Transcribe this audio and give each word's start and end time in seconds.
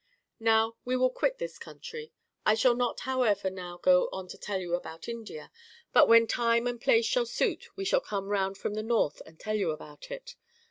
]Now, 0.49 0.77
we 0.83 0.97
will 0.97 1.11
quit 1.11 1.37
this 1.37 1.59
country. 1.59 2.11
I 2.43 2.55
shall 2.55 2.73
not, 2.73 3.01
how 3.01 3.21
ever, 3.21 3.51
now 3.51 3.77
go 3.77 4.09
on 4.11 4.27
to 4.29 4.37
tell 4.39 4.59
you 4.59 4.73
about 4.73 5.07
India; 5.07 5.51
but 5.93 6.07
when 6.07 6.25
time 6.25 6.65
and 6.65 6.81
place 6.81 7.05
shall 7.05 7.27
suit 7.27 7.67
we 7.77 7.85
shall 7.85 8.01
come 8.01 8.29
round 8.29 8.57
from 8.57 8.73
the 8.73 8.81
north 8.81 9.21
and 9.27 9.39
tell 9.39 9.53
you 9.55 9.69
about 9.69 10.09
it. 10.09 10.35